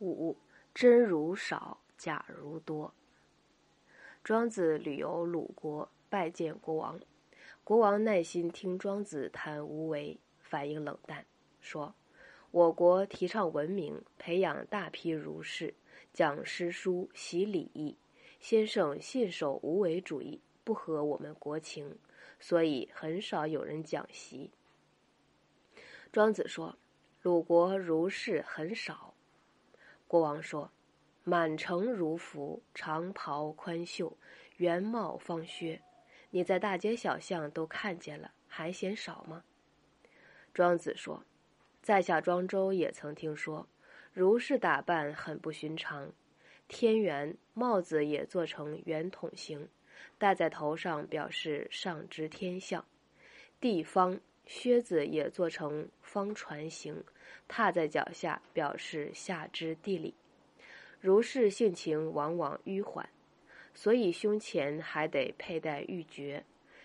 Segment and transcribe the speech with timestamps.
[0.00, 0.36] 五，
[0.74, 2.92] 真如少，假如多。
[4.22, 7.00] 庄子旅游鲁国，拜见国王。
[7.64, 11.24] 国王耐心听庄子谈无为，反应冷淡，
[11.60, 11.94] 说
[12.52, 15.74] ：“我国提倡文明，培养大批儒士，
[16.12, 17.96] 讲诗书，习礼义。
[18.38, 21.98] 先生信守无为主义，不合我们国情，
[22.38, 24.50] 所以很少有人讲习。”
[26.12, 26.76] 庄子说
[27.22, 29.14] ：“鲁国儒士很少。”
[30.06, 30.70] 国王说。
[31.28, 34.16] 满城如服，长袍宽袖，
[34.58, 35.82] 圆帽方靴，
[36.30, 39.42] 你在大街小巷都看见了，还嫌少吗？
[40.54, 41.24] 庄子说，
[41.82, 43.66] 在下庄周也曾听说，
[44.12, 46.12] 儒士打扮很不寻常，
[46.68, 49.68] 天圆帽子也做成圆筒形，
[50.18, 52.84] 戴在头上表示上知天象；
[53.60, 57.04] 地方靴子也做成方船形，
[57.48, 60.14] 踏在脚下表示下知地理。
[61.00, 63.08] 如是性情往往迂缓，
[63.74, 66.42] 所以胸前还得佩戴玉珏，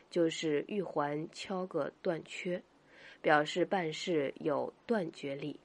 [0.10, 2.62] 就是玉环敲个断缺，
[3.22, 5.60] 表示办事有断绝力。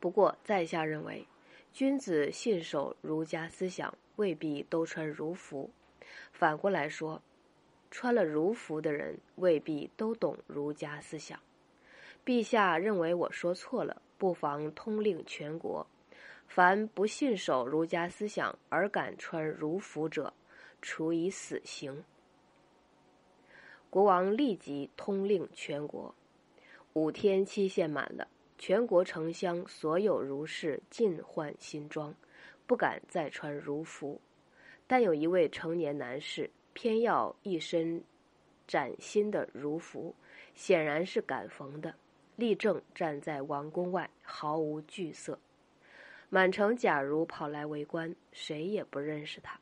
[0.00, 1.26] 不过在下认为，
[1.72, 5.70] 君子信守儒家思想，未必都穿儒服；
[6.32, 7.22] 反过来说，
[7.96, 11.38] 穿了儒服的人未必都懂儒家思想。
[12.26, 15.86] 陛下认为我说错了，不妨通令全国。
[16.48, 20.34] 凡不信守儒家思想而敢穿儒服者，
[20.82, 22.02] 处以死刑。
[23.88, 26.12] 国王立即通令全国，
[26.94, 28.26] 五天期限满了，
[28.58, 32.12] 全国城乡所有儒士尽换新装，
[32.66, 34.20] 不敢再穿儒服。
[34.88, 38.02] 但有一位成年男士偏要一身
[38.66, 40.14] 崭新的儒服，
[40.54, 41.94] 显然是赶缝的，
[42.36, 45.38] 立正站在王宫外，毫无惧色。
[46.28, 49.58] 满城假如跑来围观，谁也不认识他。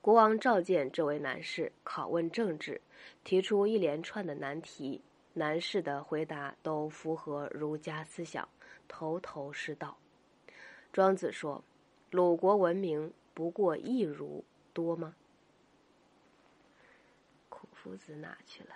[0.00, 2.80] 国王召见这位男士，拷问政治，
[3.24, 5.02] 提出一连串的难题。
[5.34, 8.48] 男士的回答都符合儒家思想，
[8.86, 9.98] 头头是道。
[10.92, 11.62] 庄子说
[12.10, 15.14] ：“鲁国文明不过一儒多吗？”
[17.86, 18.70] 夫子哪去了？